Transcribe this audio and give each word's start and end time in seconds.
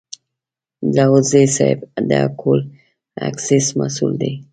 داوودزی 0.95 1.45
صیب 1.55 1.79
د 2.09 2.11
اکول 2.25 2.59
اکسیس 3.29 3.65
مسوول 3.79 4.13
دی. 4.21 4.33